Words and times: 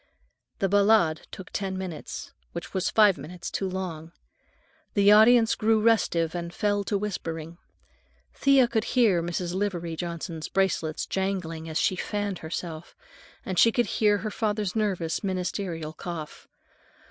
The 0.57 0.67
"Ballade" 0.67 1.27
took 1.29 1.51
ten 1.51 1.77
minutes, 1.77 2.33
which 2.53 2.73
was 2.73 2.89
five 2.89 3.19
minutes 3.19 3.51
too 3.51 3.69
long. 3.69 4.13
The 4.95 5.11
audience 5.11 5.53
grew 5.53 5.79
restive 5.79 6.33
and 6.33 6.51
fell 6.51 6.83
to 6.85 6.97
whispering. 6.97 7.59
Thea 8.33 8.67
could 8.67 8.83
hear 8.97 9.21
Mrs. 9.21 9.53
Livery 9.53 9.95
Johnson's 9.95 10.49
bracelets 10.49 11.05
jangling 11.05 11.69
as 11.69 11.77
she 11.79 11.95
fanned 11.95 12.39
herself, 12.39 12.95
and 13.45 13.59
she 13.59 13.71
could 13.71 13.85
hear 13.85 14.17
her 14.17 14.31
father's 14.31 14.75
nervous, 14.75 15.23
ministerial 15.23 15.93
cough. 15.93 16.47